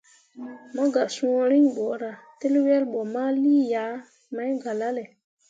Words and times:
Mo 0.73 0.83
gah 0.93 1.09
sũũ 1.15 1.41
riŋ 1.49 1.65
borah 1.77 2.17
tǝl 2.39 2.55
wel 2.65 2.83
bo 2.91 2.99
ma 3.13 3.25
lii 3.43 3.63
yah 3.73 3.93
mai 4.35 4.51
galale. 4.63 5.03